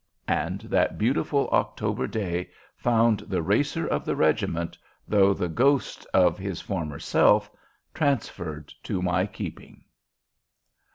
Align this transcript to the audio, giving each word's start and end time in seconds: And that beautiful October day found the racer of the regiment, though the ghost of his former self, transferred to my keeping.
And 0.27 0.61
that 0.61 0.97
beautiful 0.97 1.47
October 1.51 2.07
day 2.07 2.49
found 2.75 3.19
the 3.19 3.43
racer 3.43 3.85
of 3.85 4.03
the 4.03 4.15
regiment, 4.15 4.75
though 5.07 5.31
the 5.31 5.47
ghost 5.47 6.07
of 6.11 6.39
his 6.39 6.59
former 6.59 6.97
self, 6.97 7.51
transferred 7.93 8.73
to 8.81 9.03
my 9.03 9.27
keeping. 9.27 9.83